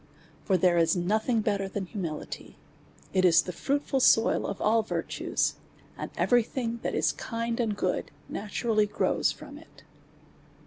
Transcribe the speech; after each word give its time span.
For 0.45 0.57
there 0.57 0.79
is 0.79 0.95
nothing 0.95 1.41
better 1.41 1.67
than 1.67 1.85
humility; 1.85 2.55
it 3.13 3.23
is 3.23 3.43
the 3.43 3.51
fruitful 3.53 3.99
soil 3.99 4.47
of 4.47 4.59
all 4.59 4.81
virtues; 4.81 5.57
and 5.95 6.09
every 6.17 6.41
thing 6.41 6.79
that 6.81 6.95
is 6.95 7.11
kind 7.11 7.59
and 7.59 7.77
good 7.77 8.09
naturally 8.27 8.87
grows 8.87 9.31
from 9.31 9.59
it. 9.59 9.83